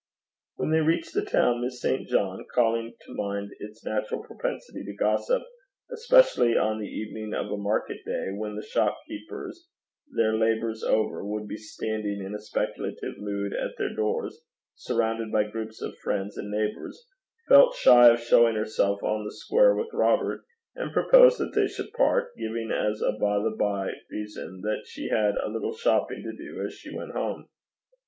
[0.55, 2.07] When they reached the town, Miss St.
[2.07, 5.43] John, calling to mind its natural propensity to gossip,
[5.91, 9.67] especially on the evening of a market day, when the shopkeepers,
[10.07, 14.41] their labours over, would be standing in a speculative mood at their doors,
[14.73, 17.05] surrounded by groups of friends and neighbours,
[17.47, 20.43] felt shy of showing herself on the square with Robert,
[20.73, 25.09] and proposed that they should part, giving as a by the bye reason that she
[25.09, 27.47] had a little shopping to do as she went home.